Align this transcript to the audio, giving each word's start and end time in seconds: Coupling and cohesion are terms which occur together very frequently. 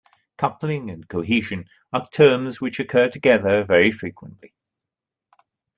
Coupling 0.35 0.89
and 0.89 1.07
cohesion 1.07 1.65
are 1.93 2.07
terms 2.07 2.59
which 2.59 2.79
occur 2.79 3.07
together 3.07 3.63
very 3.63 3.91
frequently. 3.91 4.55